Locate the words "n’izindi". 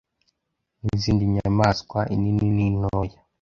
0.83-1.23